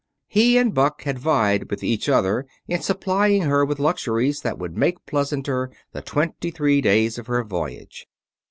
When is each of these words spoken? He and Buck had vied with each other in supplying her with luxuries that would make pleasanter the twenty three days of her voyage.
He 0.25 0.57
and 0.57 0.73
Buck 0.73 1.03
had 1.03 1.19
vied 1.19 1.69
with 1.69 1.83
each 1.83 2.09
other 2.09 2.47
in 2.67 2.81
supplying 2.81 3.43
her 3.43 3.63
with 3.63 3.77
luxuries 3.77 4.41
that 4.41 4.57
would 4.57 4.75
make 4.75 5.05
pleasanter 5.05 5.69
the 5.91 6.01
twenty 6.01 6.49
three 6.49 6.81
days 6.81 7.19
of 7.19 7.27
her 7.27 7.43
voyage. 7.43 8.07